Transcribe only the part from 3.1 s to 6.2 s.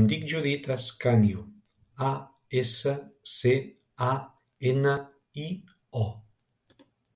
ce, a, ena, i, o.